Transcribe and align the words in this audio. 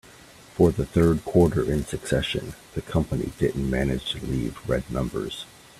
For 0.55 0.71
the 0.71 0.83
third 0.87 1.23
quarter 1.25 1.61
in 1.63 1.85
succession, 1.85 2.55
the 2.73 2.81
company 2.81 3.33
didn't 3.37 3.69
manage 3.69 4.13
to 4.13 4.25
leave 4.25 4.57
red 4.67 4.89
numbers. 4.89 5.45